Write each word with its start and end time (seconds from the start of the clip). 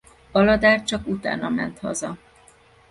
Aladár 0.31 0.83
csak 0.83 1.07
utána 1.07 1.49
ment 1.49 1.79
haza. 1.79 2.17